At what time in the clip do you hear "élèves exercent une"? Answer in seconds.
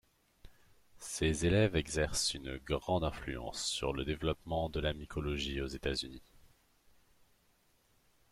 1.45-2.57